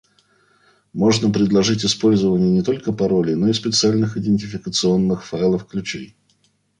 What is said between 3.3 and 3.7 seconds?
но и